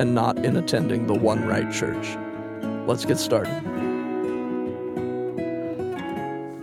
[0.00, 2.16] and not in attending the one right church.
[2.86, 3.52] Let's get started.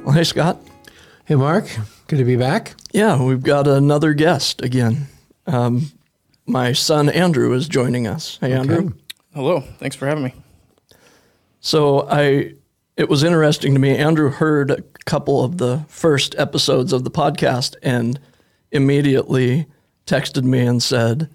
[0.03, 0.59] Well, hey, Scott.
[1.25, 1.70] Hey, Mark.
[2.08, 2.75] Good to be back.
[2.91, 5.05] Yeah, we've got another guest again.
[5.45, 5.91] Um,
[6.47, 8.39] my son Andrew is joining us.
[8.41, 8.94] Hey, Andrew.
[9.35, 9.61] Hello.
[9.77, 10.33] Thanks for having me.
[11.59, 12.53] So I,
[12.95, 13.95] it was interesting to me.
[13.95, 18.19] Andrew heard a couple of the first episodes of the podcast and
[18.72, 19.67] immediately
[20.08, 21.30] texted me and said,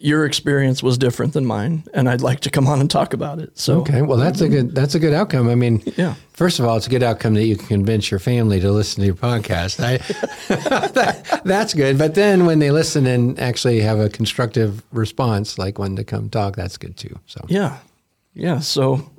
[0.00, 3.40] your experience was different than mine, and I'd like to come on and talk about
[3.40, 3.58] it.
[3.58, 5.48] So okay, well that's a good that's a good outcome.
[5.48, 6.14] I mean, yeah.
[6.32, 9.00] First of all, it's a good outcome that you can convince your family to listen
[9.00, 9.82] to your podcast.
[9.82, 9.96] I,
[10.90, 11.98] that, that's good.
[11.98, 16.30] But then when they listen and actually have a constructive response, like when to come
[16.30, 17.18] talk, that's good too.
[17.26, 17.78] So yeah,
[18.34, 18.60] yeah.
[18.60, 19.10] So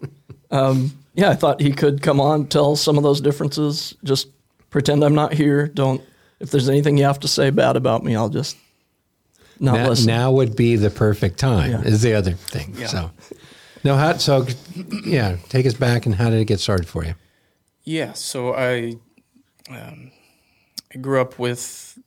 [0.49, 3.95] um, yeah, I thought he could come on, tell some of those differences.
[4.03, 4.29] Just
[4.69, 5.67] pretend I'm not here.
[5.67, 6.01] Don't.
[6.39, 8.55] If there's anything you have to say bad about me, I'll just
[9.59, 10.07] not now, listen.
[10.07, 11.71] Now would be the perfect time.
[11.71, 11.81] Yeah.
[11.81, 12.75] Is the other thing.
[12.77, 12.87] Yeah.
[12.87, 13.11] So,
[13.83, 14.45] no, how, so
[15.05, 17.15] yeah, take us back and how did it get started for you?
[17.83, 18.93] Yeah, so I,
[19.69, 20.11] um,
[20.93, 21.97] I grew up with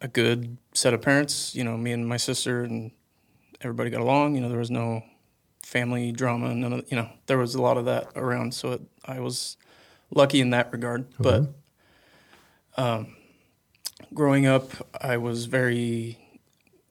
[0.00, 1.54] a good set of parents.
[1.54, 2.92] You know, me and my sister and
[3.60, 4.34] everybody got along.
[4.34, 5.02] You know, there was no
[5.64, 6.54] family drama.
[6.54, 8.54] None of you know, there was a lot of that around.
[8.54, 9.56] So it, I was
[10.10, 11.10] lucky in that regard.
[11.12, 11.22] Mm-hmm.
[12.76, 13.16] But um,
[14.14, 16.18] growing up, I was very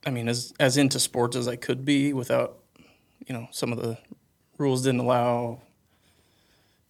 [0.06, 2.60] I mean, as as into sports as I could be without,
[3.26, 3.98] you know, some of the
[4.58, 5.62] rules didn't allow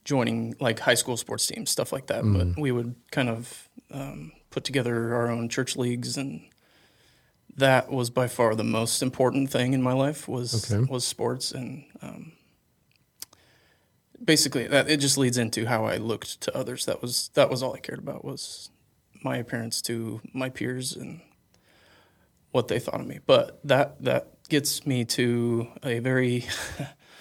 [0.03, 2.23] joining like high school sports teams, stuff like that.
[2.23, 2.55] Mm.
[2.55, 6.41] But we would kind of um, put together our own church leagues, and
[7.55, 10.83] that was by far the most important thing in my life was okay.
[10.89, 12.33] was sports, and um,
[14.23, 16.85] basically that it just leads into how I looked to others.
[16.85, 18.69] That was that was all I cared about was
[19.23, 21.21] my appearance to my peers and
[22.57, 23.19] what they thought of me.
[23.25, 26.45] But that that gets me to a very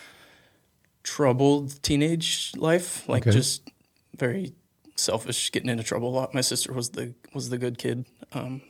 [1.02, 3.36] troubled teenage life, like okay.
[3.36, 3.68] just
[4.16, 4.54] very
[4.96, 6.32] selfish, getting into trouble a lot.
[6.32, 8.06] My sister was the was the good kid.
[8.32, 8.62] Um,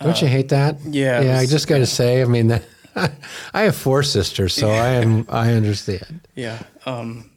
[0.00, 0.80] Don't uh, you hate that?
[0.84, 1.34] Yeah, yeah.
[1.34, 2.64] Was, I just got to say, I mean, that,
[3.54, 6.26] I have four sisters, so I am I understand.
[6.34, 7.30] Yeah, um,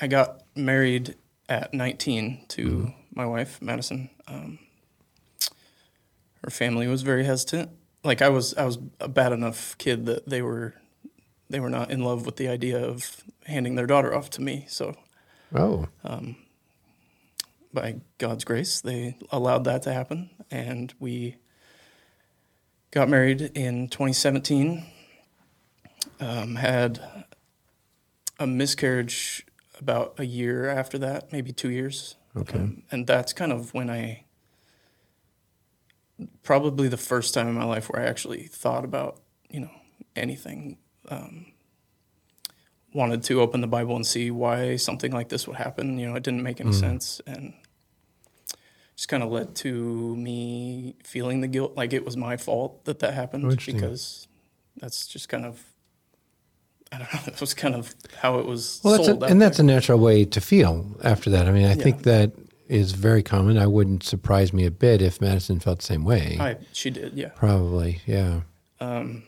[0.00, 1.16] I got married
[1.50, 2.94] at 19 to mm.
[3.14, 4.08] my wife, Madison.
[4.26, 4.58] Um,
[6.48, 7.68] her family was very hesitant.
[8.02, 10.72] Like I was, I was a bad enough kid that they were,
[11.50, 14.64] they were not in love with the idea of handing their daughter off to me.
[14.66, 14.96] So,
[15.54, 16.36] oh, um,
[17.70, 21.36] by God's grace, they allowed that to happen, and we
[22.90, 24.86] got married in 2017.
[26.18, 26.98] Um, had
[28.38, 29.44] a miscarriage
[29.78, 32.16] about a year after that, maybe two years.
[32.34, 32.58] Okay.
[32.58, 34.24] Um, and that's kind of when I
[36.42, 39.20] probably the first time in my life where I actually thought about,
[39.50, 39.70] you know,
[40.16, 40.78] anything.
[41.08, 41.52] Um,
[42.92, 45.98] wanted to open the Bible and see why something like this would happen.
[45.98, 46.74] You know, it didn't make any mm.
[46.80, 47.54] sense, and
[48.96, 52.98] just kind of led to me feeling the guilt, like it was my fault that
[53.00, 54.28] that happened, because
[54.76, 55.62] that's just kind of.
[56.90, 57.20] I don't know.
[57.26, 58.80] That was kind of how it was.
[58.82, 59.34] Well, that's a, and there.
[59.34, 61.46] that's a natural way to feel after that.
[61.46, 61.82] I mean, I yeah.
[61.82, 62.32] think that
[62.68, 63.58] is very common.
[63.58, 66.36] I wouldn't surprise me a bit if Madison felt the same way.
[66.38, 67.30] I, she did, yeah.
[67.30, 68.42] Probably, yeah.
[68.80, 69.24] Um,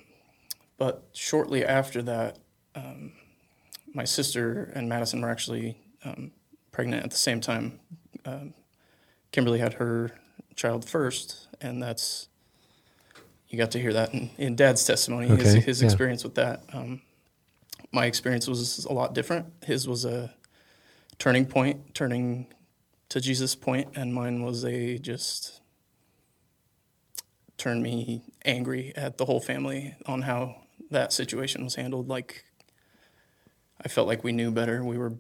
[0.79, 2.39] but shortly after that,
[2.75, 3.13] um,
[3.93, 6.31] my sister and Madison were actually um,
[6.71, 7.81] pregnant at the same time.
[8.25, 8.55] Um,
[9.33, 10.13] Kimberly had her
[10.55, 12.29] child first, and that's
[13.49, 15.43] you got to hear that in, in Dad's testimony, okay.
[15.43, 15.87] his, his yeah.
[15.87, 16.63] experience with that.
[16.73, 17.03] Um,
[17.93, 19.47] my experience was a lot different.
[19.65, 20.33] His was a
[21.19, 22.47] turning point, turning
[23.11, 25.61] to Jesus' point, and mine was a just
[27.59, 32.09] turned me angry at the whole family on how that situation was handled.
[32.09, 32.45] Like
[33.85, 34.83] I felt like we knew better.
[34.83, 35.13] We were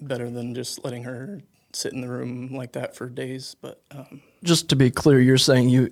[0.00, 1.40] better than just letting her
[1.72, 3.56] sit in the room like that for days.
[3.60, 5.90] But um, just to be clear, you're saying you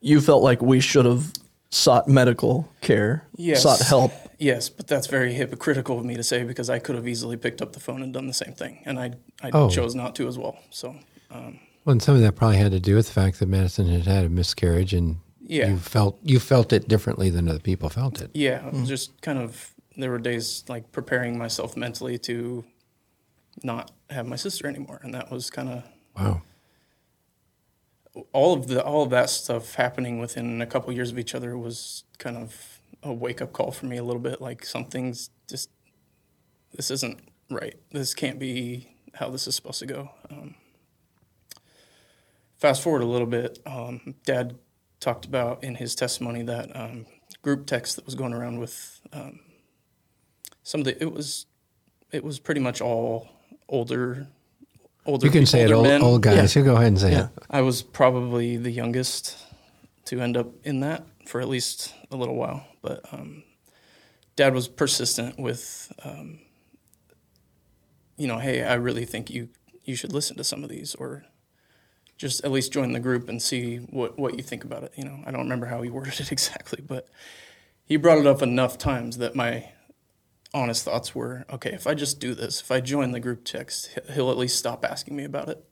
[0.00, 1.32] you felt like we should have
[1.70, 3.62] sought medical care, yes.
[3.62, 7.08] sought help Yes, but that's very hypocritical of me to say because I could have
[7.08, 9.12] easily picked up the phone and done the same thing, and I
[9.42, 9.68] I oh.
[9.68, 10.58] chose not to as well.
[10.70, 10.94] So,
[11.30, 13.88] um, well, and some of that probably had to do with the fact that Madison
[13.88, 15.70] had had a miscarriage, and Yeah.
[15.70, 18.30] you felt you felt it differently than other people felt it.
[18.32, 22.64] Yeah, it just kind of there were days like preparing myself mentally to
[23.64, 25.82] not have my sister anymore, and that was kind of
[26.16, 26.42] Wow.
[28.32, 31.56] All of the all of that stuff happening within a couple years of each other
[31.56, 34.40] was kind of a wake up call for me a little bit.
[34.40, 35.70] Like something's just
[36.72, 37.20] this isn't
[37.50, 37.76] right.
[37.92, 40.10] This can't be how this is supposed to go.
[40.30, 40.54] Um,
[42.56, 44.56] fast forward a little bit, um, Dad
[45.00, 47.06] talked about in his testimony that um,
[47.42, 49.40] group text that was going around with um,
[50.62, 51.46] some of the it was
[52.10, 53.28] it was pretty much all
[53.68, 54.28] older
[55.08, 56.54] older You can people, say it, older old, old guys.
[56.54, 57.24] You go ahead and say Yeah.
[57.26, 57.30] it.
[57.50, 59.36] I was probably the youngest
[60.06, 62.66] to end up in that for at least a little while.
[62.82, 63.42] But um,
[64.36, 66.38] dad was persistent with, um,
[68.16, 69.48] you know, hey, I really think you
[69.84, 71.24] you should listen to some of these, or
[72.18, 74.92] just at least join the group and see what what you think about it.
[74.96, 77.08] You know, I don't remember how he worded it exactly, but
[77.84, 79.70] he brought it up enough times that my
[80.54, 83.90] honest thoughts were, okay, if I just do this, if I join the group text,
[83.94, 85.64] he- he'll at least stop asking me about it.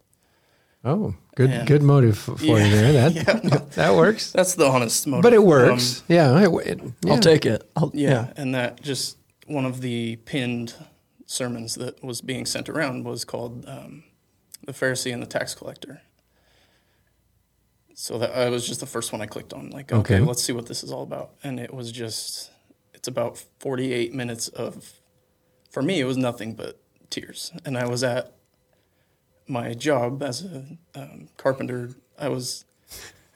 [0.84, 3.10] Oh, good And- good motive for you there.
[3.10, 4.30] That Yeah, that works.
[4.32, 5.22] That's the honest motive.
[5.22, 6.02] But it Um, works.
[6.08, 7.12] yeah, it, it, yeah.
[7.12, 7.68] I'll take it.
[7.74, 10.74] I'll, yeah, and that just one of the pinned
[11.26, 14.04] sermons that was being sent around was called um,
[14.64, 16.02] "The Pharisee and the Tax Collector."
[17.94, 19.70] So that I was just the first one I clicked on.
[19.70, 20.24] Like, okay, Okay.
[20.24, 21.30] let's see what this is all about.
[21.42, 22.50] And it was just,
[23.06, 25.00] it's about forty-eight minutes of,
[25.70, 27.52] for me, it was nothing but tears.
[27.64, 28.34] And I was at
[29.46, 30.64] my job as a
[30.96, 31.90] um, carpenter.
[32.18, 32.64] I was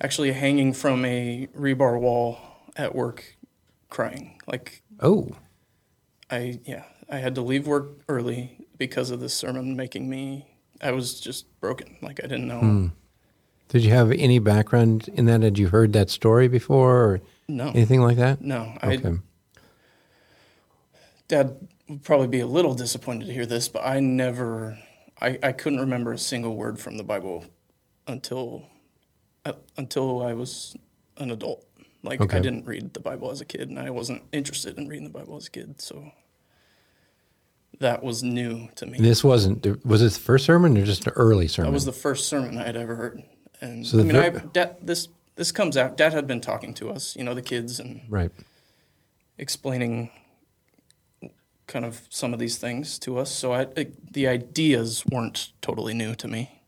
[0.00, 2.40] actually hanging from a rebar wall
[2.74, 3.36] at work,
[3.90, 4.40] crying.
[4.48, 5.36] Like Oh,
[6.28, 10.46] I yeah, I had to leave work early because of this sermon making me
[10.82, 11.96] I was just broken.
[12.02, 12.90] Like I didn't know
[13.68, 15.42] did you have any background in that?
[15.42, 17.68] Had you heard that story before or no.
[17.68, 18.40] anything like that?
[18.40, 18.76] No.
[18.82, 19.20] I Okay.
[21.30, 21.56] Dad
[21.88, 24.78] would probably be a little disappointed to hear this, but I never
[25.20, 27.44] I, I couldn't remember a single word from the Bible
[28.06, 28.66] until
[29.44, 30.76] uh, until I was
[31.16, 31.64] an adult.
[32.02, 32.38] Like Okay.
[32.38, 35.18] I didn't read the Bible as a kid and I wasn't interested in reading the
[35.18, 36.10] Bible as a kid, so
[37.78, 38.98] that was new to me.
[38.98, 39.66] This wasn't.
[39.86, 41.70] Was this the first sermon or just an early sermon?
[41.70, 43.22] That was the first sermon I had ever heard.
[43.60, 45.96] And So I mean, I, Dad, this this comes out.
[45.96, 48.32] Dad had been talking to us, you know, the kids, and right.
[49.38, 50.10] explaining
[51.70, 53.30] kind of some of these things to us.
[53.30, 56.60] So I, it, the ideas weren't totally new to me,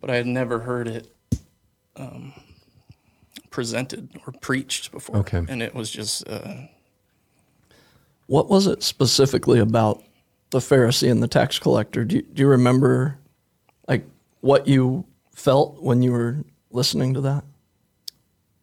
[0.00, 1.14] but I had never heard it
[1.96, 2.32] um,
[3.50, 5.18] presented or preached before.
[5.18, 5.44] Okay.
[5.46, 6.54] and it was just uh,
[8.26, 10.02] What was it specifically about
[10.50, 12.04] the Pharisee and the tax collector?
[12.04, 13.18] Do you, do you remember,
[13.86, 14.04] like,
[14.40, 15.04] what you
[15.34, 17.44] felt when you were listening to that?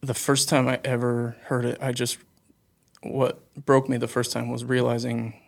[0.01, 2.17] the first time I ever heard it, I just
[3.03, 5.39] what broke me the first time was realizing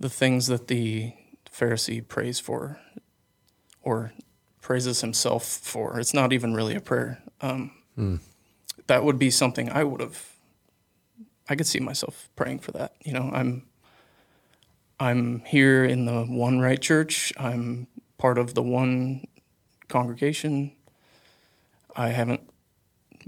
[0.00, 1.12] the things that the
[1.50, 2.78] Pharisee prays for
[3.82, 4.12] or
[4.60, 5.98] praises himself for.
[6.00, 7.22] It's not even really a prayer.
[7.40, 7.70] Um,
[8.88, 10.32] That would be something I would have.
[11.48, 12.94] I could see myself praying for that.
[13.04, 13.62] You know, I'm.
[14.98, 17.30] I'm here in the one right church.
[17.38, 17.86] I'm
[18.16, 19.26] part of the one
[19.88, 20.72] congregation.
[21.94, 22.48] I haven't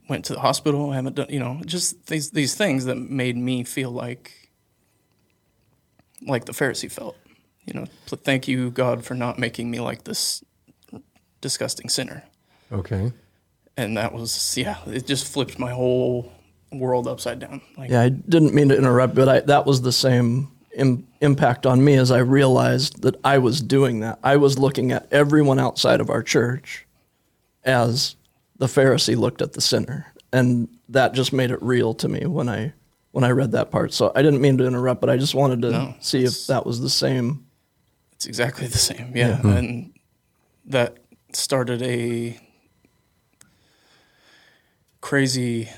[0.08, 0.90] went to the hospital.
[0.90, 4.50] I haven't done, you know, just these these things that made me feel like
[6.26, 7.16] like the Pharisee felt.
[7.64, 10.42] You know, thank you God for not making me like this
[11.40, 12.24] disgusting sinner.
[12.72, 13.12] Okay.
[13.76, 16.32] And that was yeah, it just flipped my whole
[16.72, 17.60] world upside down.
[17.76, 21.66] Like Yeah, I didn't mean to interrupt, but I, that was the same Im- impact
[21.66, 24.18] on me as I realized that I was doing that.
[24.22, 26.86] I was looking at everyone outside of our church
[27.64, 28.16] as
[28.58, 32.48] the Pharisee looked at the sinner, and that just made it real to me when
[32.48, 32.72] I
[33.12, 33.92] when I read that part.
[33.92, 36.66] So I didn't mean to interrupt, but I just wanted to No, see if that
[36.66, 37.46] was the same.
[38.12, 39.12] It's exactly the same.
[39.16, 39.40] Yeah.
[39.46, 39.92] And
[40.66, 40.98] that
[41.32, 42.38] started a
[45.00, 45.68] crazy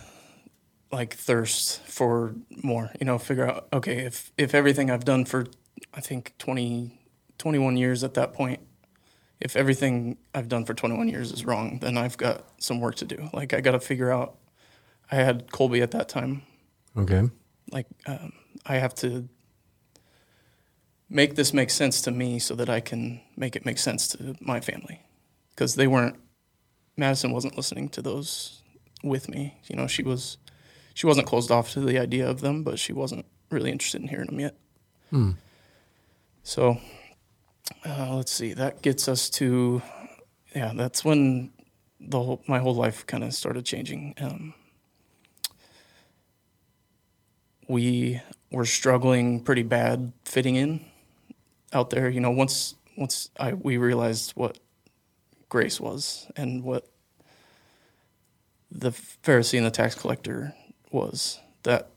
[0.90, 5.46] like thirst for more, you know, figure out okay, if if everything I've done for
[5.94, 6.98] I think 20
[7.38, 8.60] 21 years at that point,
[9.40, 13.04] if everything I've done for 21 years is wrong, then I've got some work to
[13.04, 13.30] do.
[13.32, 14.36] Like I got to figure out
[15.10, 16.42] I had Colby at that time.
[16.96, 17.28] Okay.
[17.72, 18.32] like um,
[18.66, 19.28] I have to
[21.08, 24.34] make this make sense to me so that I can make it make sense to
[24.40, 25.02] my family.
[25.50, 26.16] Because they weren't
[26.96, 28.62] Madison wasn't listening to those
[29.02, 29.60] with me.
[29.68, 30.36] You know she was
[30.94, 34.08] she wasn't closed off to the idea of them but she wasn't really interested in
[34.08, 34.56] hearing them yet.
[36.42, 36.78] So
[37.84, 39.82] uh, let's see that gets us to
[40.54, 41.50] yeah that's when
[42.00, 44.14] the whole my whole life kind of started changing.
[44.20, 44.54] Um,
[47.68, 50.84] we were struggling pretty bad fitting in
[51.72, 52.08] out there.
[52.08, 54.58] You know, once once I we realized what
[55.48, 56.88] grace was and what
[58.70, 60.54] the Pharisee and the tax collector
[60.90, 61.90] was, that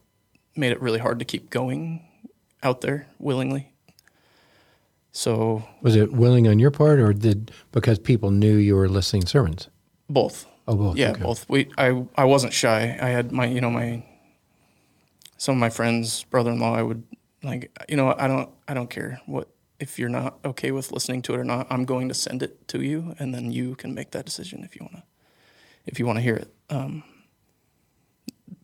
[0.56, 2.04] made it really hard to keep going
[2.62, 3.73] out there willingly.
[5.14, 9.26] So Was it willing on your part, or did because people knew you were listening
[9.26, 9.70] sermons?
[10.10, 10.46] both.
[10.68, 10.98] Oh, both.
[10.98, 11.22] Yeah, okay.
[11.22, 11.48] both.
[11.50, 12.98] We I I wasn't shy.
[13.00, 14.04] I had my you know my
[15.38, 16.74] some of my friends, brother-in-law.
[16.76, 17.04] I would
[17.44, 21.22] like you know I don't I don't care what if you're not okay with listening
[21.24, 21.68] to it or not.
[21.70, 24.76] I'm going to send it to you, and then you can make that decision if
[24.76, 25.04] you want to
[25.86, 26.54] if you want to hear it.
[26.70, 27.04] Um,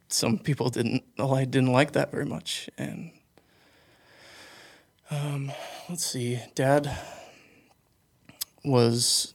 [0.07, 3.11] some people didn't I didn't like that very much, and
[5.11, 5.51] um,
[5.89, 6.97] let's see, Dad
[8.63, 9.33] was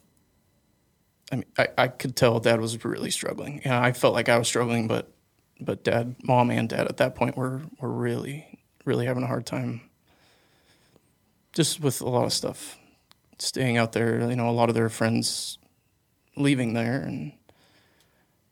[1.32, 3.60] I mean, I, I could tell dad was really struggling.
[3.64, 5.10] Yeah, I felt like I was struggling, but
[5.60, 9.46] but dad, mom, and dad at that point were were really really having a hard
[9.46, 9.80] time.
[11.52, 12.78] Just with a lot of stuff,
[13.38, 14.28] staying out there.
[14.28, 15.58] You know, a lot of their friends
[16.36, 17.32] leaving there, and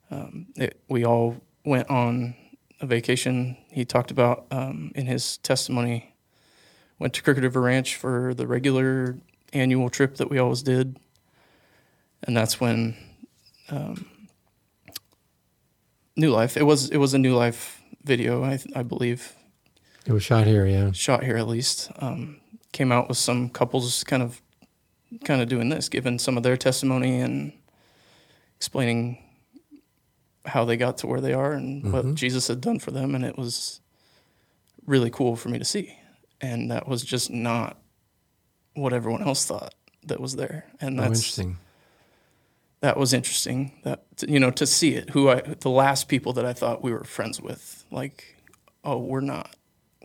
[0.09, 2.35] um, it, we all went on
[2.81, 3.57] a vacation.
[3.71, 6.12] He talked about um, in his testimony.
[6.99, 9.17] Went to Crooked River Ranch for the regular
[9.51, 10.97] annual trip that we always did
[12.25, 12.95] and that's when
[13.69, 14.05] um,
[16.15, 16.57] New Life.
[16.57, 19.35] It was it was a New Life video, I, I believe,
[20.05, 20.91] It was shot here, yeah.
[20.91, 21.91] shot here at least.
[21.99, 22.39] Um,
[22.71, 24.41] came out with some couples kind of
[25.23, 27.53] kind of doing this, giving some of their testimony and
[28.57, 29.17] explaining
[30.45, 33.23] how they got to where they are and what Jesus had done for them, and
[33.23, 33.79] it was
[34.85, 35.97] really cool for me to see.
[36.43, 37.77] And that was just not
[38.73, 39.73] what everyone else thought
[40.05, 41.57] that was there, and Oh, that's interesting.
[42.81, 46.43] that was interesting that you know to see it who i the last people that
[46.45, 48.35] i thought we were friends with like
[48.83, 49.55] oh we're not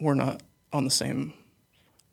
[0.01, 0.43] we're not
[0.73, 1.33] on the same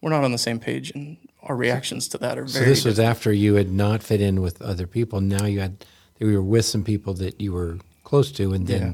[0.02, 2.84] we're not on the same page and our reactions to that are So very this
[2.86, 5.22] was after you had not fit in with other people.
[5.22, 5.86] Now you had
[6.20, 8.94] you were with some people that you were close to, and then Yeah.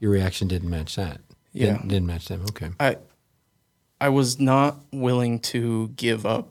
[0.00, 1.22] your reaction didn't match that.
[1.54, 1.66] Yeah.
[1.72, 2.42] didn't, didn't match them.
[2.50, 2.96] Okay, I
[4.02, 6.48] I was not willing to give up.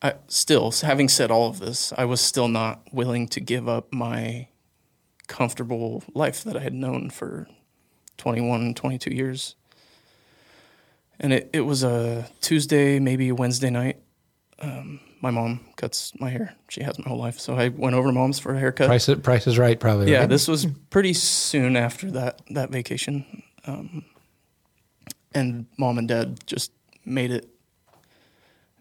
[0.00, 3.92] I still, having said all of this, I was still not willing to give up
[3.92, 4.48] my
[5.26, 7.46] comfortable life that I had known for
[8.16, 9.54] 21, 22 years.
[11.20, 13.98] And it, it was a Tuesday, maybe Wednesday night.
[14.60, 16.56] Um, my mom cuts my hair.
[16.70, 17.38] She has my whole life.
[17.38, 18.86] So I went over to mom's for a haircut.
[18.86, 20.10] price price is right, probably.
[20.10, 20.28] Yeah, right?
[20.30, 24.06] this was pretty soon after that that vacation, um,
[25.32, 26.72] and mom and dad just
[27.04, 27.48] made it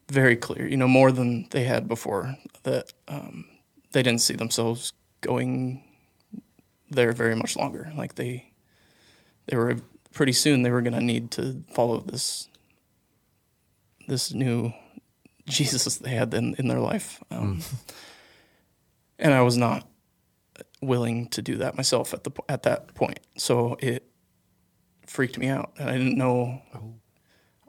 [0.08, 3.46] very clear, you know, more than they had before, that um,
[3.92, 5.84] they didn't see themselves going
[6.90, 7.92] there very much longer.
[7.96, 8.52] Like they,
[9.46, 9.78] they were
[10.14, 12.48] pretty soon they were going to need to follow this,
[14.08, 14.74] this new
[15.46, 17.62] Jesus they had in in their life, um,
[19.18, 19.88] and I was not
[20.80, 23.20] willing to do that myself at the at that point.
[23.36, 24.09] So it
[25.10, 26.62] freaked me out, I didn't know.
[26.76, 26.94] Oh.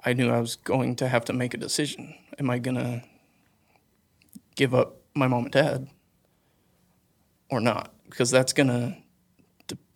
[0.04, 2.14] I knew I was going to have to make a decision.
[2.38, 3.02] Am I gonna
[4.56, 5.88] give up my mom and dad,
[7.50, 7.92] or not?
[8.08, 8.96] Because that's gonna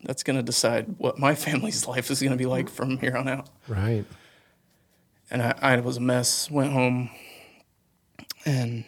[0.03, 3.49] that's gonna decide what my family's life is gonna be like from here on out
[3.67, 4.05] right.
[5.29, 6.49] and I, I was a mess.
[6.49, 7.09] Went home,
[8.45, 8.83] and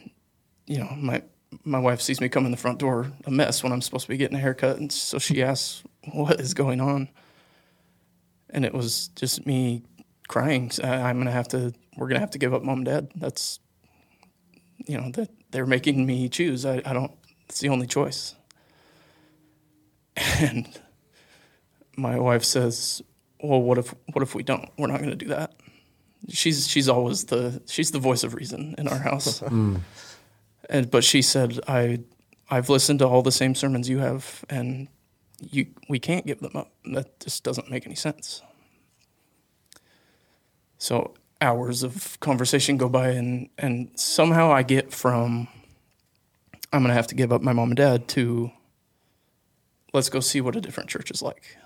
[0.66, 1.24] you know my
[1.64, 4.10] my wife sees me come in the front door a mess when I'm supposed to
[4.10, 7.10] be getting a haircut, and so she asks what is going on,
[8.50, 9.84] and it was just me
[10.28, 10.72] crying.
[10.72, 11.74] So I, I'm gonna have to.
[11.96, 13.12] We're gonna have to give up mom and dad.
[13.16, 13.60] That's
[14.86, 16.66] you know that they're making me choose.
[16.66, 17.12] I, I don't.
[17.50, 18.36] It's the only choice.
[20.40, 20.68] And
[21.96, 23.04] my wife says,
[23.42, 24.70] "Well, what if what if we don't?
[24.78, 25.54] We're not going to do that."
[26.30, 29.40] she's she's always the she's the voice of reason in our house.
[29.48, 29.78] Hmm.
[30.70, 32.00] And but she said, "I
[32.50, 34.90] I've listened to all the same sermons you have, and
[35.40, 36.72] you we can't give them up.
[36.86, 38.42] That just doesn't make any sense."
[40.78, 45.48] So hours of conversation go by, and and somehow I get from
[46.74, 48.52] I'm gonna have to give up my mom and dad to
[49.94, 51.58] let's go see what a different church is like,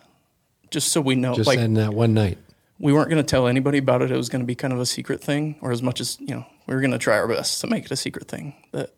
[0.70, 1.34] just so we know.
[1.36, 2.38] Just like in that one night.
[2.80, 4.12] we weren't going to tell anybody about it.
[4.12, 6.36] It was going to be kind of a secret thing, or as much as you
[6.36, 8.56] know, we were going to try our best to make it a secret thing.
[8.72, 8.94] That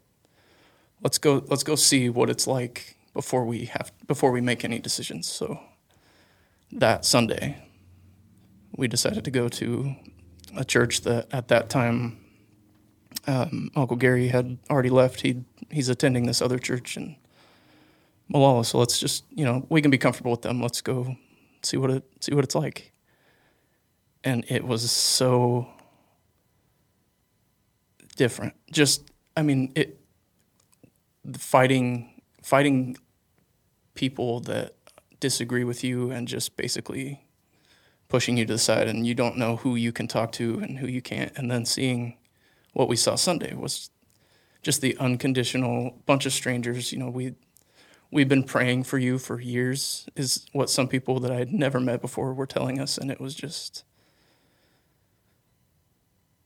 [1.01, 4.79] let's go, let's go see what it's like before we have before we make any
[4.79, 5.27] decisions.
[5.27, 5.59] So
[6.71, 7.63] that Sunday,
[8.75, 9.95] we decided to go to
[10.55, 12.23] a church that at that time
[13.27, 15.21] um, Uncle Gary had already left.
[15.21, 17.15] He he's attending this other church, and
[18.27, 18.65] Molalla.
[18.65, 20.61] So let's just you know we can be comfortable with them.
[20.61, 21.15] Let's go
[21.61, 22.91] see what it see what it's like.
[24.23, 25.67] And it was so
[28.15, 28.55] different.
[28.71, 29.99] Just I mean it
[31.25, 32.12] The fighting
[32.43, 32.97] fighting
[33.95, 34.75] people that
[35.19, 37.25] disagree with you and just basically
[38.09, 40.79] pushing you to the side and you don't know who you can talk to and
[40.79, 41.31] who you can't.
[41.35, 42.17] And then seeing
[42.73, 43.89] what we saw Sunday was
[44.61, 46.91] just the unconditional bunch of strangers.
[46.91, 47.35] You know we
[48.11, 51.79] we've been praying for you for years is what some people that I had never
[51.79, 52.97] met before were telling us.
[52.97, 53.83] And it was just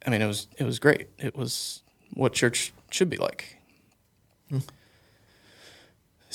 [0.05, 1.09] I mean it was it was great.
[1.17, 1.81] It was
[2.13, 3.56] what church should be like.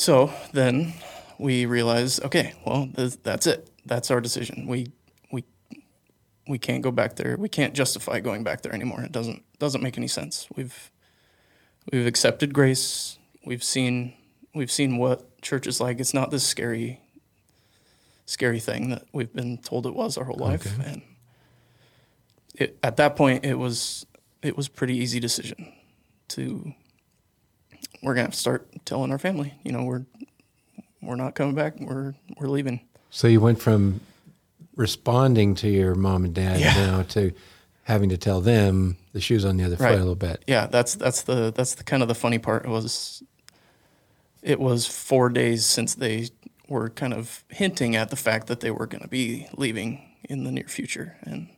[0.03, 0.93] So then
[1.39, 4.93] we realize, okay well th- that's it that's our decision we
[5.33, 5.45] we
[6.47, 9.83] we can't go back there we can't justify going back there anymore it doesn't doesn't
[9.83, 10.91] make any sense we've
[11.93, 14.15] we've accepted grace we've seen
[14.55, 16.01] we've seen what church is like.
[16.01, 17.01] It's not this scary,
[18.27, 20.67] scary thing that we've been told it was our whole life.
[20.79, 20.91] Okay.
[20.91, 21.03] And
[22.55, 24.07] it, at that point, it was
[24.43, 25.73] it was pretty easy decision
[26.29, 26.75] to
[28.03, 29.55] we're gonna have to start telling our family.
[29.65, 30.05] You know, we're
[31.01, 31.79] we're not coming back.
[31.81, 32.81] We're we're leaving.
[33.11, 34.01] So you went from
[34.77, 36.75] responding to your mom and dad yeah.
[36.75, 37.33] now to
[37.85, 39.91] having to tell them the shoes on the other right.
[39.91, 40.43] foot a little bit.
[40.47, 43.23] Yeah, that's that's the that's the kind of the funny part was
[44.43, 46.29] it was four days since they
[46.69, 50.45] were kind of hinting at the fact that they were going to be leaving in
[50.45, 51.17] the near future.
[51.23, 51.49] And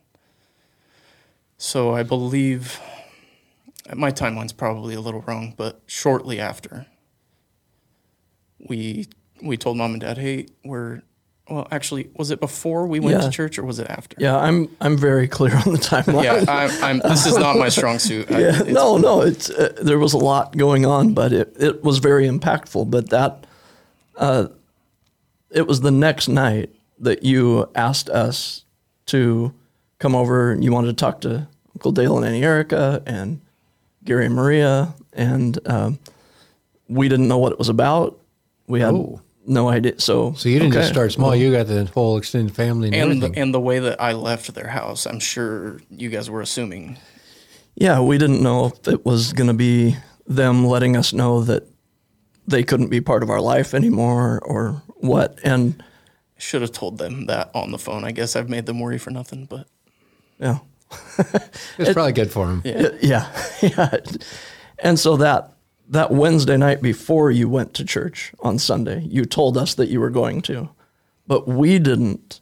[1.57, 2.79] so I believe
[3.93, 6.87] my timeline's probably a little wrong, but shortly after,
[8.59, 9.07] we
[9.41, 11.01] we told mom and dad, "Hey, we're
[11.49, 13.25] well, actually, was it before we went yeah.
[13.25, 14.15] to church or was it after?
[14.19, 16.23] Yeah, I'm I'm very clear on the timeline.
[16.23, 18.29] yeah, I'm, I'm, this is not my strong suit.
[18.31, 21.83] yeah, I, no, no, it's uh, there was a lot going on, but it, it
[21.83, 22.89] was very impactful.
[22.89, 23.45] But that,
[24.15, 24.47] uh,
[25.51, 28.65] it was the next night that you asked us
[29.07, 29.53] to
[29.99, 33.39] come over and you wanted to talk to Uncle Dale and Annie Erica and
[34.05, 35.99] Gary and Maria, and um,
[36.87, 38.19] we didn't know what it was about.
[38.67, 38.93] We had.
[38.93, 39.99] Oh no idea.
[39.99, 40.81] So, so you didn't okay.
[40.81, 41.29] just start small.
[41.29, 44.13] Well, you got the whole extended family and, and the, and the way that I
[44.13, 46.97] left their house, I'm sure you guys were assuming.
[47.75, 51.67] Yeah, we didn't know if it was going to be them letting us know that
[52.47, 55.39] they couldn't be part of our life anymore or what.
[55.43, 55.83] And
[56.37, 58.03] should have told them that on the phone.
[58.03, 59.67] I guess I've made them worry for nothing, but
[60.39, 60.59] yeah,
[61.17, 62.61] it's it, probably good for him.
[62.63, 62.89] Yeah.
[63.01, 63.97] yeah, yeah.
[64.79, 65.55] And so that
[65.89, 69.99] that Wednesday night before you went to church on Sunday, you told us that you
[69.99, 70.69] were going to,
[71.27, 72.41] but we didn't.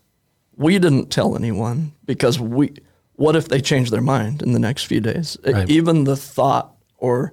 [0.55, 2.73] We didn't tell anyone because we.
[3.15, 5.37] What if they change their mind in the next few days?
[5.45, 5.69] Right.
[5.69, 7.31] Even the thought, or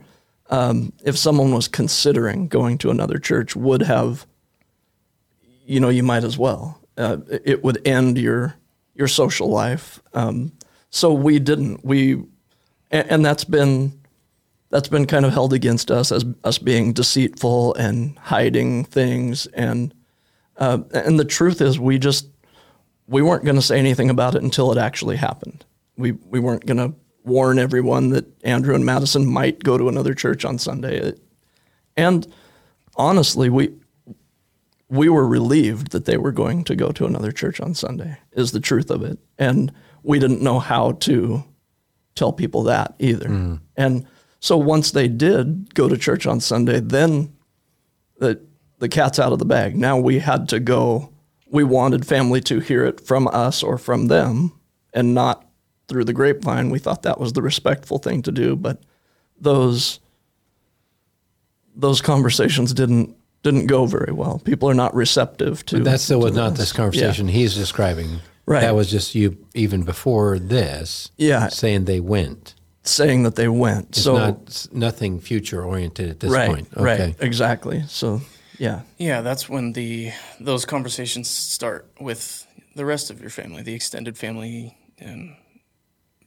[0.50, 4.26] um, if someone was considering going to another church, would have.
[5.64, 6.80] You know, you might as well.
[6.96, 8.56] Uh, it would end your
[8.94, 10.00] your social life.
[10.12, 10.52] Um,
[10.90, 11.84] so we didn't.
[11.84, 12.22] We,
[12.90, 14.00] and, that's been
[14.70, 19.46] that's been kind of held against us as us being deceitful and hiding things.
[19.46, 19.94] And
[20.56, 22.28] uh, and the truth is we just
[23.06, 25.64] we weren't going to say anything about it until it actually happened.
[25.96, 30.14] We we weren't going to warn everyone that Andrew and Madison might go to another
[30.14, 30.98] church on Sunday.
[30.98, 31.20] It,
[31.96, 32.26] and
[32.96, 33.72] honestly we
[34.88, 38.50] we were relieved that they were going to go to another church on Sunday is
[38.50, 39.18] the truth of it.
[39.38, 39.72] And
[40.02, 41.44] we didn't know how to
[42.14, 43.60] tell people that either mm.
[43.76, 44.06] and
[44.40, 47.36] so once they did go to church on Sunday, then
[48.18, 48.40] the
[48.78, 49.76] the cat's out of the bag.
[49.76, 51.12] Now we had to go.
[51.46, 54.58] We wanted family to hear it from us or from them,
[54.94, 55.46] and not
[55.88, 56.70] through the grapevine.
[56.70, 58.80] We thought that was the respectful thing to do, but
[59.38, 60.00] those
[61.76, 64.38] those conversations didn't didn't go very well.
[64.38, 65.76] People are not receptive to.
[65.76, 67.34] But that still was not this conversation yeah.
[67.34, 68.20] he's describing.
[68.50, 68.62] Right.
[68.62, 71.10] That was just you even before this.
[71.16, 71.48] Yeah.
[71.48, 73.90] Saying they went saying that they went.
[73.90, 76.68] It's so not nothing future oriented at this right, point.
[76.72, 76.82] Okay.
[76.82, 77.84] Right, exactly.
[77.88, 78.20] So
[78.58, 83.74] yeah, yeah, that's when the those conversations start with the rest of your family, the
[83.74, 85.36] extended family, and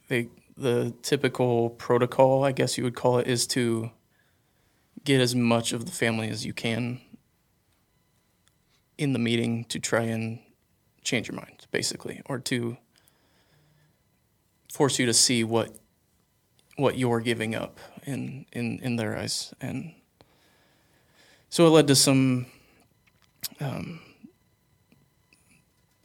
[0.08, 3.90] they the typical protocol, I guess you would call it, is to
[5.04, 7.00] get as much of the family as you can
[8.96, 10.38] in the meeting to try and
[11.04, 12.76] change your mind, basically, or to
[14.72, 15.70] force you to see what
[16.76, 19.54] what you're giving up in, in, in their eyes.
[19.60, 19.92] And
[21.48, 22.46] so it led to some
[23.60, 24.00] um,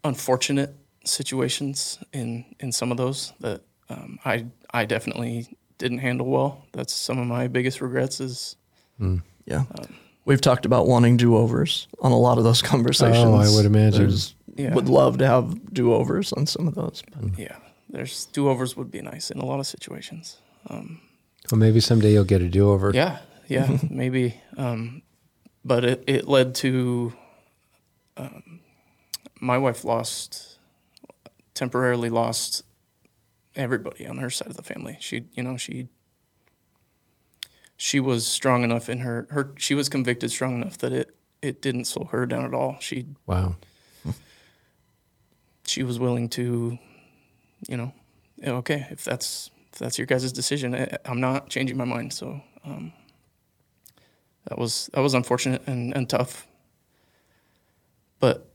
[0.04, 6.66] unfortunate situations in, in some of those that um, I, I definitely didn't handle well.
[6.74, 8.56] That's some of my biggest regrets is
[9.00, 9.22] mm.
[9.46, 9.64] yeah.
[9.80, 13.18] Um, We've talked about wanting do overs on a lot of those conversations.
[13.18, 14.02] Oh, I would imagine.
[14.02, 14.74] There's- Yeah.
[14.74, 17.02] Would love to have do overs on some of those.
[17.12, 17.58] but- Yeah,
[17.89, 20.38] there's do overs would be nice in a lot of situations.
[20.69, 22.91] Well, maybe someday you'll get a do over.
[22.93, 24.36] Yeah, yeah, maybe.
[24.58, 25.02] Um,
[25.63, 27.13] but it, it led to
[28.17, 28.60] um,
[29.39, 30.60] my wife lost
[31.54, 32.63] temporarily lost
[33.56, 34.98] everybody on her side of the family.
[35.00, 35.88] She, you know, she
[37.78, 41.62] she was strong enough in her her she was convicted strong enough that it it
[41.62, 42.78] didn't slow her down at all.
[42.80, 43.56] She Wow.
[45.70, 46.78] She was willing to,
[47.68, 47.94] you know,
[48.44, 52.14] okay, if that's if that's your guys' decision, I, I'm not changing my mind.
[52.14, 52.92] So um,
[54.48, 56.48] that was that was unfortunate and, and tough.
[58.20, 58.50] But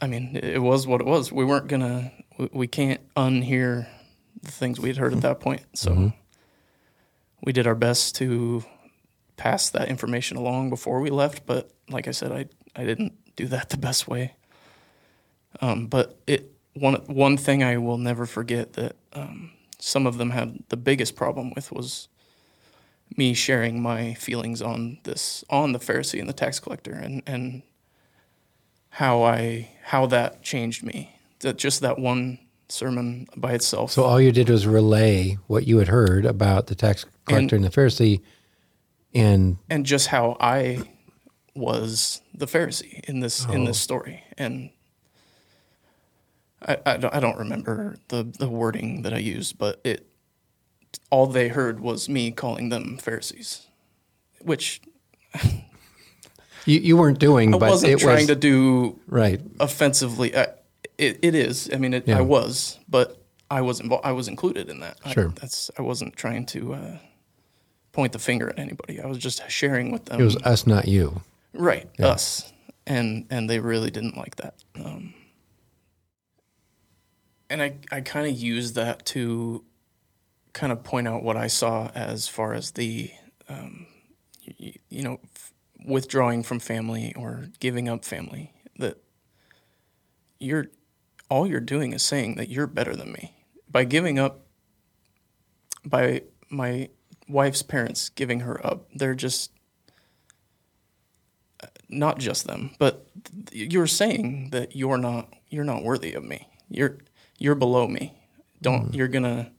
[0.00, 1.32] I mean, it, it was what it was.
[1.32, 2.12] We weren't gonna.
[2.38, 3.88] We, we can't unhear
[4.42, 5.62] the things we had heard at that point.
[5.74, 6.12] So
[7.42, 8.64] we did our best to
[9.36, 11.46] pass that information along before we left.
[11.46, 12.46] But like I said, I
[12.76, 14.34] I didn't do that the best way.
[15.60, 20.30] Um, but it one one thing I will never forget that um, some of them
[20.30, 22.08] had the biggest problem with was
[23.16, 27.62] me sharing my feelings on this on the Pharisee and the tax collector and and
[28.90, 31.16] how I how that changed me.
[31.40, 32.38] That just that one
[32.68, 33.92] sermon by itself.
[33.92, 37.64] So all you did was relay what you had heard about the tax collector and,
[37.64, 38.20] the Pharisee,
[39.14, 40.82] and and just how I
[41.54, 44.24] was the Pharisee in this in this story.
[44.36, 44.70] And
[46.66, 50.06] I, I, don't, I don't remember the, the wording that I used, but it
[51.10, 53.66] all they heard was me calling them Pharisees,
[54.40, 54.80] which
[56.64, 57.54] you, you weren't doing.
[57.54, 59.40] I but wasn't it trying was, to do right.
[59.60, 60.36] offensively.
[60.36, 60.48] I,
[60.96, 61.68] it, it is.
[61.72, 62.18] I mean, it, Yeah.
[62.18, 63.18] I was, but
[63.50, 64.06] I was involved.
[64.06, 64.98] I was included in that.
[65.04, 65.28] I- Sure.
[65.28, 65.70] that's.
[65.78, 66.98] I wasn't trying to uh,
[67.92, 69.00] point the finger at anybody.
[69.00, 70.20] I was just sharing with them.
[70.20, 71.22] It was us, not you.
[71.52, 72.52] Right, us,
[72.86, 74.54] and and they really didn't like that.
[74.76, 75.14] Um,
[77.50, 79.64] and I I kind of used that to
[80.52, 83.10] kind of point out what I saw as far as the,
[83.48, 83.86] um,
[84.42, 85.52] you, you know, f-
[85.84, 88.52] withdrawing from family or giving up family.
[88.78, 88.98] That
[90.38, 90.68] you're
[91.28, 93.34] all you're doing is saying that you're better than me
[93.70, 94.40] by giving up.
[95.86, 96.88] By my
[97.28, 99.50] wife's parents giving her up, they're just
[101.88, 103.06] not just them, but
[103.52, 106.48] you're saying that you're not you're not worthy of me.
[106.68, 106.98] You're
[107.38, 108.14] you're below me.
[108.62, 109.50] Don't you're gonna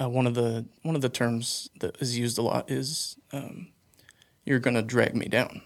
[0.00, 3.68] uh, one of the one of the terms that is used a lot is um,
[4.44, 5.62] you're gonna drag me down.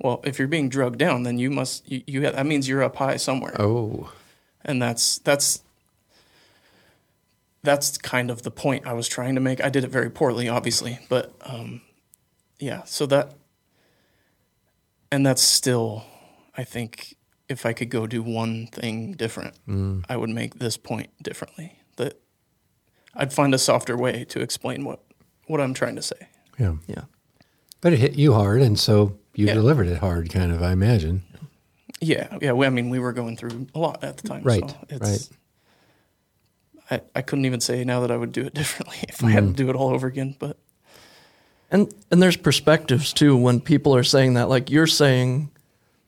[0.00, 2.96] Well, if you're being drugged down, then you must you, you that means you're up
[2.96, 4.12] high somewhere, Oh,
[4.64, 5.62] and that's that's
[7.62, 9.62] that's kind of the point I was trying to make.
[9.62, 11.80] I did it very poorly, obviously, but um,
[12.58, 12.84] yeah.
[12.84, 13.34] So that
[15.10, 16.04] and that's still,
[16.56, 17.16] I think,
[17.48, 19.54] if I could go do one thing different,
[20.08, 21.78] I would make this point differently.
[21.96, 22.20] That
[23.14, 25.00] I'd find a softer way to explain what
[25.46, 26.28] what I'm trying to say.
[26.58, 26.74] yeah.
[26.86, 27.04] Yeah.
[27.80, 29.54] But it hit you hard, and so you Yeah.
[29.54, 30.62] delivered it hard, kind of.
[30.62, 31.22] I imagine.
[32.00, 32.52] Yeah, yeah.
[32.52, 35.30] We, I mean, we were going through a lot at the time, Right, So it's,
[36.90, 39.44] I, I couldn't even say now that I would do it differently if I had
[39.48, 40.36] to do it all over again.
[40.38, 40.58] But
[41.70, 44.48] And and there's perspectives too when people are saying that.
[44.48, 45.50] Like you're saying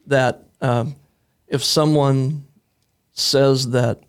[0.07, 0.97] that um,
[1.51, 2.47] if someone
[3.13, 4.01] says that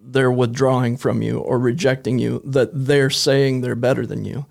[0.00, 4.46] they're withdrawing from you or rejecting you, that they're saying they're better than you.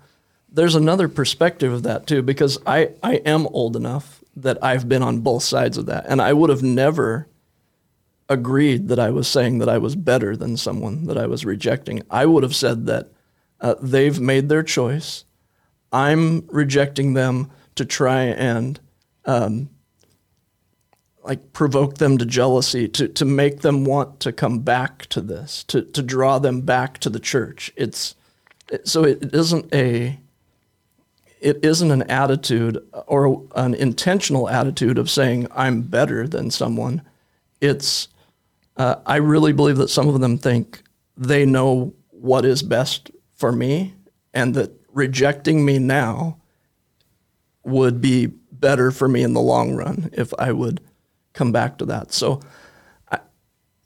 [0.48, 5.02] There's another perspective of that too, because I, I am old enough that I've been
[5.02, 6.06] on both sides of that.
[6.06, 7.26] And I would have never
[8.28, 12.02] agreed that I was saying that I was better than someone that I was rejecting.
[12.10, 13.08] I would have said that
[13.60, 15.24] uh, they've made their choice.
[15.92, 18.78] I'm rejecting them to try and
[19.24, 19.70] um,
[21.22, 25.64] like provoke them to jealousy, to to make them want to come back to this,
[25.64, 27.72] to to draw them back to the church.
[27.76, 28.14] It's
[28.70, 30.18] it, so it isn't a
[31.40, 37.02] it isn't an attitude or an intentional attitude of saying I'm better than someone.
[37.60, 38.08] It's
[38.76, 40.82] uh, I really believe that some of them think
[41.16, 43.94] they know what is best for me,
[44.32, 46.38] and that rejecting me now
[47.64, 50.80] would be better for me in the long run if I would
[51.40, 52.12] come back to that.
[52.12, 52.40] So
[53.10, 53.18] I,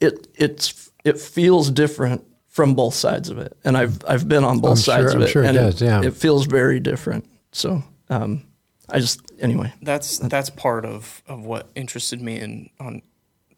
[0.00, 4.58] it it's it feels different from both sides of it, and I've I've been on
[4.58, 6.02] both I'm sides sure- of I'm it, sure it and does, yeah.
[6.02, 7.24] it feels very different.
[7.52, 8.42] So um,
[8.88, 9.72] I just anyway.
[9.80, 13.02] that's that's part of, of what interested me in on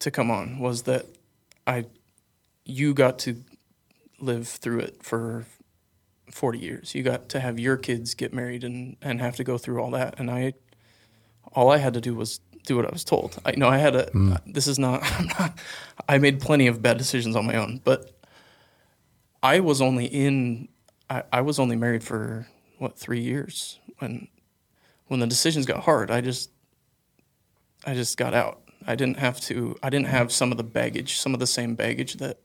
[0.00, 1.06] to come on was that
[1.66, 1.86] I
[2.66, 3.42] you got to
[4.20, 5.46] live through it for
[6.30, 6.94] 40 years.
[6.94, 9.90] You got to have your kids get married and, and have to go through all
[9.92, 10.18] that.
[10.18, 10.54] And I,
[11.52, 13.38] all I had to do was do what I was told.
[13.44, 14.34] I know I had a, Hmm.
[14.46, 15.58] this is not, I'm not,
[16.08, 18.10] I made plenty of bad decisions on my own, but
[19.42, 20.68] I was only in,
[21.08, 22.46] I, I was only married for
[22.78, 24.28] what, three years when,
[25.06, 26.50] when the decisions got hard, I just,
[27.86, 28.60] I just got out.
[28.86, 31.74] I didn't have to, I didn't have some of the baggage, some of the same
[31.74, 32.38] baggage that,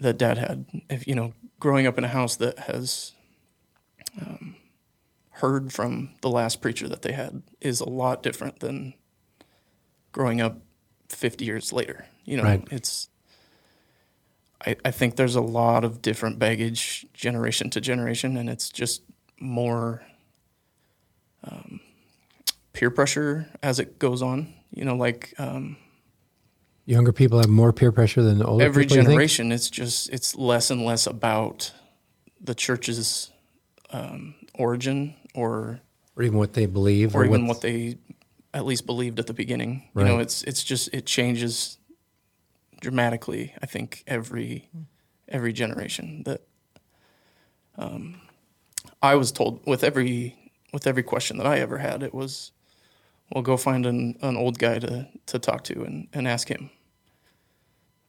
[0.00, 0.64] that dad had.
[0.88, 3.12] If, you know, growing up in a house that has,
[4.20, 4.56] um,
[5.38, 8.94] heard from the last preacher that they had is a lot different than
[10.12, 10.60] growing up
[11.08, 12.06] 50 years later.
[12.24, 12.66] You know, Right.
[12.70, 13.08] it's,
[14.66, 19.02] I, I think there's a lot of different baggage generation to generation, and it's just
[19.40, 20.02] more
[21.44, 21.80] um,
[22.72, 24.52] peer pressure as it goes on.
[24.70, 25.76] You know, like um,
[26.84, 28.96] Younger people have more peer pressure than older every people.
[29.04, 31.72] generation, it's just it's less and less about
[32.40, 33.30] the church's
[33.90, 35.80] um, origin or
[36.16, 37.98] or even what they believe, or even what- they
[38.52, 39.88] at least believed at the beginning.
[39.94, 41.78] You know, it's it's just it changes
[42.80, 43.54] dramatically.
[43.62, 44.68] I think every
[45.28, 46.40] every generation that
[47.76, 48.20] um,
[49.02, 50.34] I was told with every
[50.72, 52.52] with every question that I ever had, it was,
[53.32, 56.70] well, go find an, an old guy to to talk to and, and ask him.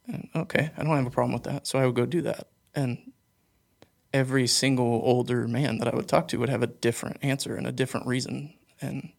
[0.08, 2.48] And okay, I don't have a problem with that, so I would go do that.
[2.74, 3.12] And
[4.14, 7.68] every single older man that I would talk to would have a different answer and
[7.68, 9.10] a different reason and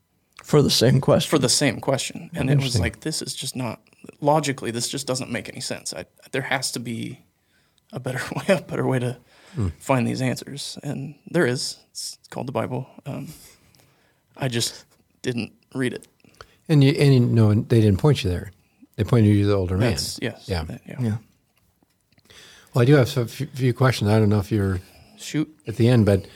[0.43, 1.31] For the same question.
[1.31, 2.31] for the same question.
[2.35, 3.81] And it was like this is just not
[4.21, 5.95] logically this just doesn't make any sense.
[5.95, 7.21] I, there has to be
[7.93, 9.19] a better way, a better way to
[9.79, 11.77] find these answers, and there is.
[11.91, 12.87] It's called the Bible.
[13.05, 13.29] Um,
[14.37, 14.85] I just
[15.23, 16.07] didn't read it.
[16.69, 18.53] and you and you know they didn't point you there.
[18.97, 19.91] They pointed you to the older man.
[19.93, 20.19] Yes.
[20.47, 20.63] Yeah.
[20.65, 20.97] that- yeah.
[21.01, 21.17] yeah.
[22.75, 24.11] Well, I do have a few questions.
[24.11, 24.81] I don't know if you're
[25.17, 25.49] Shoot.
[25.67, 26.27] at the end, but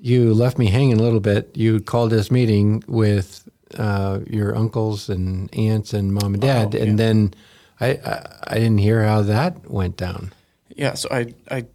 [0.00, 1.50] you left me hanging a little bit.
[1.54, 6.78] You called this meeting with uh, your uncles and aunts and mom and dad, Oh,
[6.78, 7.34] and then
[7.80, 10.32] I, I I didn't hear how that went down.
[10.74, 11.66] Yeah, so I I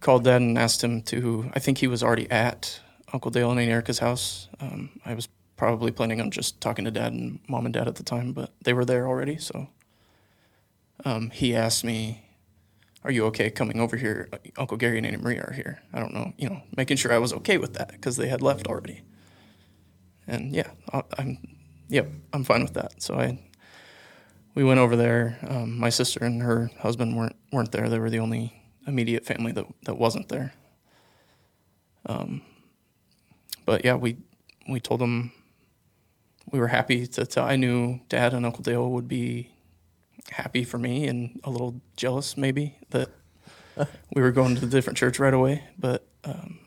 [0.00, 1.50] called Dad and asked him to.
[1.54, 2.80] I think he was already at
[3.12, 4.48] Uncle Dale and Aunt Erica's house.
[4.60, 7.94] Um, I was probably planning on just talking to Dad and Mom and Dad at
[7.96, 9.36] the time, but they were there already.
[9.36, 9.68] So
[11.04, 12.22] um, he asked me,
[13.04, 14.28] "Are you okay coming over here?
[14.56, 17.18] Uncle Gary and Aunt Maria are here." I don't know, you know, making sure I
[17.18, 19.02] was okay with that because they had left already.
[20.26, 21.38] And yeah, I, I'm,
[21.88, 23.02] yep, I'm fine with that.
[23.02, 23.38] So I
[24.54, 25.38] we went over there.
[25.46, 27.88] Um, my sister and her husband weren't weren't there.
[27.88, 30.52] They were the only immediate family that that wasn't there.
[32.06, 32.42] Um,
[33.64, 34.16] but yeah, we
[34.68, 35.32] we told them
[36.50, 37.44] we were happy tell.
[37.44, 39.50] I knew Dad and Uncle Dale would be
[40.30, 43.08] happy for me and a little jealous maybe that
[44.14, 45.64] we were going to the different church right away.
[45.78, 46.58] But um,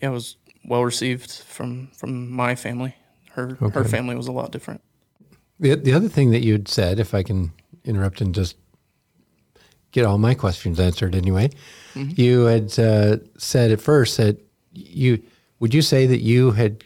[0.00, 2.94] yeah, it was well received from from my family.
[3.32, 4.80] Her her family was a lot different.
[5.58, 7.52] The the other thing that you'd said, if I can
[7.84, 8.56] interrupt and just
[9.92, 11.50] get all my questions answered anyway,
[11.94, 14.38] you had uh, said at first that
[14.72, 15.22] you
[15.58, 16.84] would you say that you had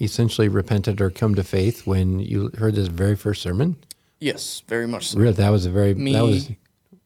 [0.00, 3.76] essentially repented or come to faith when you heard this very first sermon?
[4.24, 5.18] Yes, very much so.
[5.18, 6.50] Really, that was a very Me- that was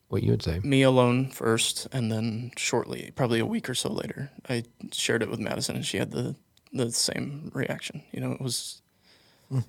[0.06, 0.60] what you would say.
[0.62, 5.28] me alone first, and then shortly, probably a week or so later, I shared it
[5.28, 6.36] with Madison, and she had the
[6.72, 8.04] the same reaction.
[8.12, 8.82] You know, it was
[9.48, 9.66] hmm.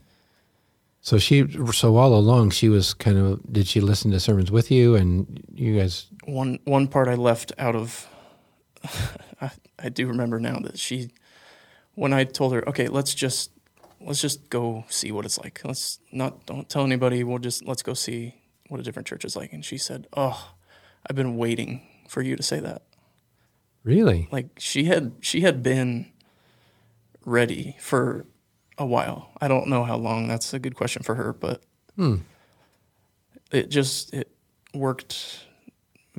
[1.02, 4.70] So she so all along she was kind of did she listen to sermons with
[4.70, 8.08] you and you guys one one part I left out of.
[9.42, 11.10] I, I do remember now that she,
[11.96, 13.52] when I told her, okay, let's just
[14.02, 15.62] let's just go see what it's like.
[15.64, 17.24] Let's not don't tell anybody.
[17.24, 18.36] We'll just let's go see
[18.68, 19.54] what a different church is like.
[19.54, 20.54] And she said, "Oh,
[21.08, 22.84] I've been waiting for you to say that."
[23.84, 26.12] really like she had she had been
[27.26, 28.26] ready for
[28.78, 29.32] a while.
[29.42, 30.28] I don't know how long.
[30.28, 31.64] That's a good question for her, but
[31.96, 32.18] hmm.
[33.52, 34.32] it just it
[34.74, 35.46] worked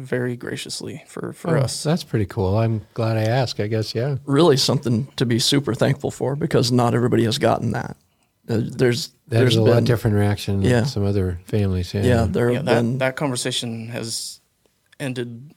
[0.00, 1.82] very graciously for for Oh, us.
[1.82, 2.58] That's pretty cool.
[2.58, 3.60] I'm glad I asked.
[3.60, 4.16] I guess yeah.
[4.26, 7.96] Really something to be super thankful for because not everybody has gotten that.
[8.48, 10.80] Uh, There's There's there's a been lot different reaction Yeah.
[10.80, 11.94] than some other families.
[11.94, 12.02] Yeah.
[12.04, 14.40] yeah there Yeah, that been that conversation has
[14.98, 15.54] ended,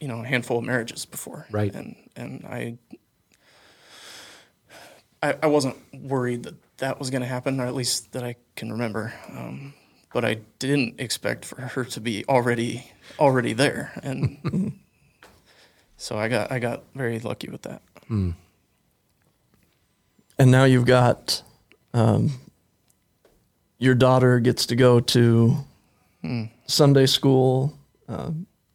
[0.00, 1.46] you know, a handful of marriages before.
[1.50, 1.72] Right.
[1.74, 2.78] And and I
[5.22, 8.36] I, I wasn't worried that that was going to happen, or at least that I
[8.56, 9.14] can remember.
[9.30, 9.74] Um,
[10.14, 14.78] but I didn't expect for her to be already already there, and
[15.98, 17.82] so I got I got very lucky with that.
[18.08, 18.34] and
[20.38, 21.42] now you've got
[21.92, 22.30] um,
[23.78, 25.56] your daughter gets to go to
[26.22, 26.44] Hmm.
[26.66, 27.78] Sunday school.
[28.08, 28.30] Uh,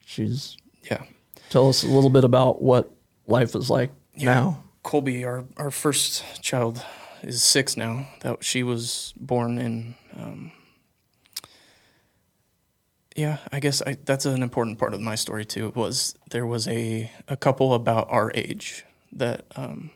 [0.06, 1.02] she's Yeah.
[1.50, 2.92] Tell us a little bit about what
[3.26, 4.64] life is like now.
[4.84, 6.86] Colby, our, our first child,
[7.24, 8.08] is six now.
[8.22, 9.96] That she was born in.
[10.16, 10.52] Um,
[13.16, 15.72] yeah, I guess I, that's an important part of my story too.
[15.76, 19.92] Was there was a a couple about our age that um,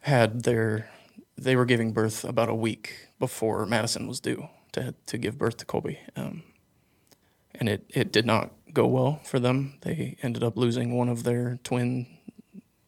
[0.00, 0.90] had their
[1.38, 5.58] they were giving birth about a week before Madison was due to to give birth
[5.58, 6.42] to Colby, um,
[7.54, 9.78] and it it did not go well for them.
[9.82, 12.06] They ended up losing one of their twin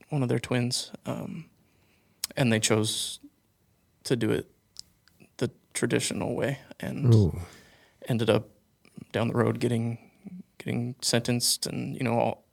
[0.09, 1.47] one of their twins, um,
[2.37, 3.21] and they chose
[4.05, 4.51] to do it
[5.37, 7.39] the traditional way and Ooh.
[8.09, 8.49] Ended up
[9.13, 9.99] down the road getting
[10.59, 12.45] getting sentenced and you know all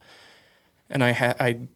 [0.90, 1.68] and I had I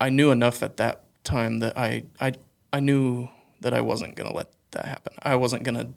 [0.00, 2.32] I knew enough at that time that I I
[2.72, 3.28] I knew
[3.60, 5.12] that I wasn't gonna let that happen.
[5.22, 5.90] I wasn't gonna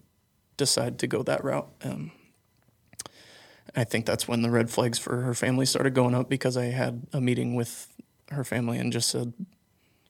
[0.58, 1.70] decide to go that route.
[1.84, 2.12] Um,
[3.76, 6.66] I think that's when the red flags for her family started going up because I
[6.66, 7.88] had a meeting with
[8.30, 9.34] her family and just said,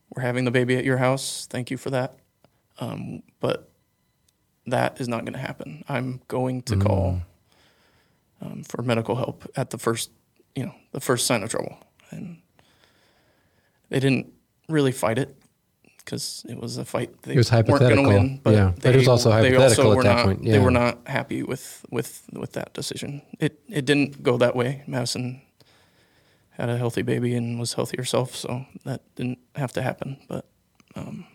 [0.10, 1.46] "We're having the baby at your house.
[1.50, 2.18] Thank you for that,
[2.80, 3.70] um, but
[4.68, 5.84] that is not going to happen.
[5.90, 7.22] I'm going to call
[8.42, 10.12] um, for medical help at the first,
[10.56, 11.78] you know, the first sign of trouble."
[12.12, 12.38] And
[13.90, 14.32] they didn't
[14.70, 15.36] really fight it
[15.98, 18.08] because it was a fight they It was weren't going to hypothetical.
[18.14, 18.40] win.
[18.44, 21.00] But Yeah, but it was also they hypothetical at that not, point, They were not
[21.08, 23.22] happy with with with that decision.
[23.40, 24.84] It it didn't go that way.
[24.88, 25.42] Madison
[26.52, 30.18] had a healthy baby and was healthy herself, so that didn't have to happen.
[30.28, 30.46] But
[30.96, 31.26] um,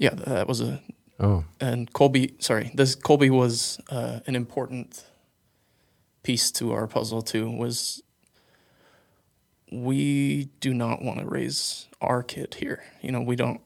[0.00, 0.80] yeah, that was a
[1.22, 2.34] Oh, and Colby.
[2.38, 5.04] Sorry, this Colby was uh, an important
[6.22, 7.50] piece to our puzzle too.
[7.50, 8.02] Was
[9.70, 12.82] we do not want to raise our kid here.
[13.02, 13.60] You know, we don't.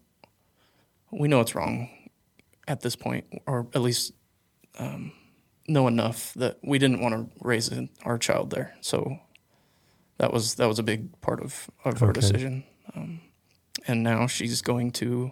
[1.12, 1.88] We know it's wrong
[2.66, 4.12] at this point, or at least
[4.78, 5.12] um,
[5.68, 7.70] know enough that we didn't want to raise
[8.04, 8.74] our child there.
[8.80, 9.18] So
[10.18, 12.20] that was that was a big part of, of our Okay.
[12.20, 12.64] decision.
[12.96, 13.20] Um,
[13.86, 15.30] and now she's going to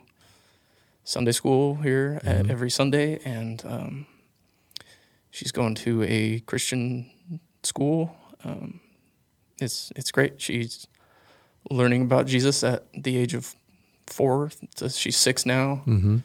[1.05, 4.07] Sunday school here at every Sunday, and um,
[5.31, 7.11] she's going to a Christian
[7.63, 8.17] school.
[8.45, 8.81] Um,
[9.61, 10.41] it's it's great.
[10.41, 10.87] She's
[11.71, 13.55] learning about Jesus at the age of
[14.07, 14.51] four.
[14.91, 15.83] She's six now.
[15.87, 16.19] mm-hmm.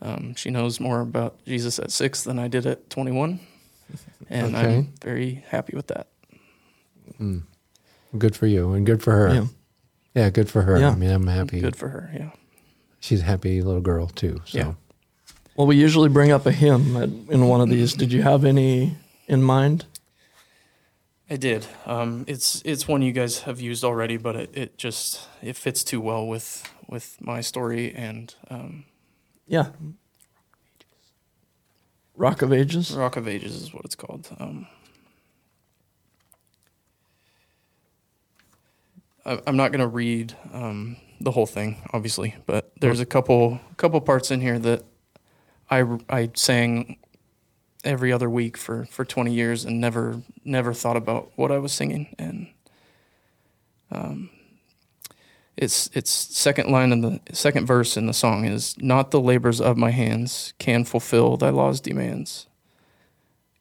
[0.00, 3.40] Um, she knows more about Jesus at six than I did at 21,
[4.30, 4.76] and Okay.
[4.76, 6.06] I'm very happy with that.
[8.16, 9.34] good for you and good for her.
[9.34, 9.46] Yeah.
[10.14, 10.78] Yeah, good for her.
[10.78, 10.90] Yeah.
[10.90, 11.60] I mean, I'm happy.
[11.60, 12.10] Good for her.
[12.14, 12.30] Yeah.
[13.00, 14.40] She's a happy little girl too.
[14.44, 14.58] So.
[14.58, 14.72] Yeah.
[15.56, 17.94] Well, we usually bring up a hymn at, in one of these.
[17.94, 19.86] Did you have any in mind?
[21.30, 21.66] I did.
[21.84, 25.84] Um, it's it's one you guys have used already, but it, it just it fits
[25.84, 28.84] too well with with my story and um,
[29.46, 29.70] Yeah.
[32.16, 32.92] Rock of Ages.
[32.92, 34.28] Rock of Ages is what it's called.
[34.40, 34.66] Um,
[39.24, 43.60] I, I'm not going to read um, the whole thing, obviously, but there's a couple
[43.76, 44.84] couple parts in here that
[45.70, 46.98] I I sang
[47.84, 51.72] every other week for, for 20 years and never never thought about what I was
[51.72, 52.14] singing.
[52.18, 52.48] And
[53.90, 54.30] um,
[55.56, 59.60] it's it's second line in the second verse in the song is not the labors
[59.60, 62.46] of my hands can fulfill thy law's demands.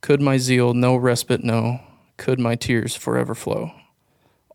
[0.02, 1.82] Could my zeal no respite know?
[2.18, 3.72] Could my tears forever flow?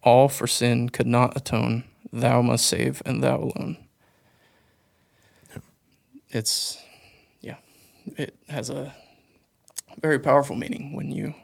[0.02, 3.76] All for sin could not atone thou must save and thou alone
[6.30, 6.78] it's
[7.40, 7.56] yeah
[8.16, 8.94] it has a
[10.00, 11.34] very powerful meaning when you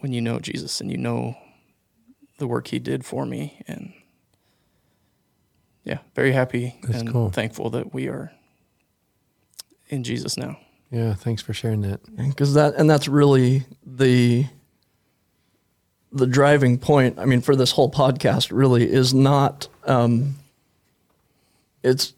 [0.00, 1.36] when you know Jesus and you know
[2.38, 3.92] the work he did for me and
[5.84, 7.30] yeah very happy That's and cool.
[7.30, 8.32] thankful that we are
[9.88, 10.58] in Jesus now
[10.90, 11.14] Yeah.
[11.14, 12.00] Thanks for sharing that.
[12.16, 14.46] because that and that's really the
[16.12, 20.34] the driving point i mean for this whole podcast really is not um
[21.82, 22.12] it's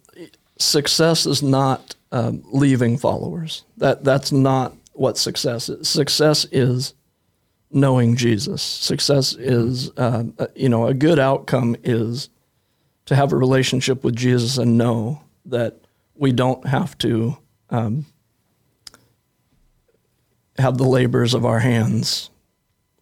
[0.59, 3.65] success is not um, leaving followers.
[3.77, 5.89] That that's not what success is.
[5.89, 6.95] Success is
[7.71, 8.63] knowing jesus.
[8.63, 12.31] Success is um, uh, you know a good outcome is
[13.07, 15.81] to have a relationship with jesus and know that
[16.15, 17.37] we don't have to
[17.71, 18.07] um,
[20.57, 22.31] have the labors of our hands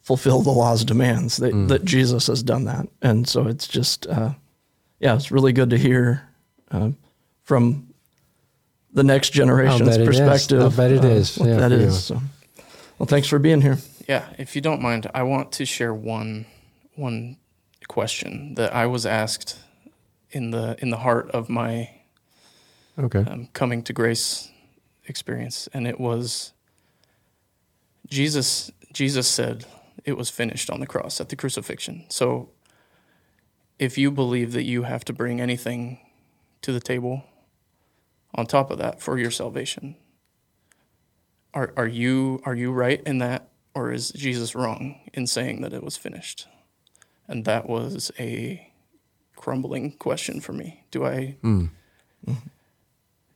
[0.02, 1.38] fulfill the law's demands.
[1.38, 4.30] That, that Jesus has done that, and so it's just, uh,
[5.00, 6.28] yeah, it's really good to hear
[6.70, 6.90] uh,
[7.44, 7.92] from
[8.92, 10.08] the next generation's bet it is.
[10.08, 10.60] perspective.
[10.60, 11.82] I'll bet it uh, is, what yeah, that for you.
[11.84, 12.04] is.
[12.04, 12.20] So,
[12.98, 13.78] well, thanks for being here.
[14.08, 16.46] Yeah, if you don't mind, I want to share one
[16.94, 17.36] one
[17.88, 19.58] question that I was asked
[20.30, 21.90] in the in the heart of my
[22.98, 23.20] Okay.
[23.20, 24.50] um, coming to grace
[25.06, 26.52] experience, and it was
[28.08, 29.64] Jesus Jesus said
[30.04, 32.04] it was finished on the cross at the crucifixion.
[32.08, 32.50] So
[33.78, 35.98] if you believe that you have to bring anything
[36.62, 37.24] to the table
[38.34, 39.96] on top of that for your salvation,
[41.54, 45.72] are are you are you right in that or is Jesus wrong in saying that
[45.72, 46.46] it was finished?
[47.28, 48.72] And that was a
[49.36, 50.84] crumbling question for me.
[50.90, 51.66] Do I hmm.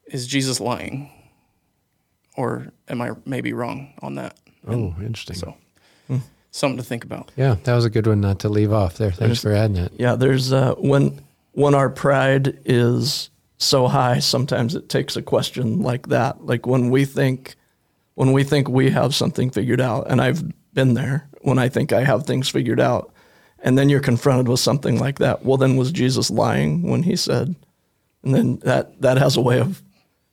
[0.06, 1.12] is Jesus lying?
[2.36, 4.38] Or am I maybe wrong on that?
[4.68, 5.36] Oh, interesting.
[5.36, 5.56] So
[6.06, 6.18] hmm.
[6.57, 7.30] Something to think about.
[7.36, 9.12] Yeah, that was a good one not to leave off there.
[9.12, 9.92] Thanks for adding it.
[9.96, 11.20] Yeah, there's uh, when
[11.52, 16.44] when our pride is so high, sometimes it takes a question like that.
[16.44, 17.57] Like when we think
[18.14, 20.42] when we think we have something figured out, and I've
[20.72, 23.12] been there when I think I have things figured out,
[23.61, 25.44] and then you're confronted with something like that.
[25.44, 27.54] Well, then was Jesus lying when he said?
[28.22, 29.82] And then that that has a way of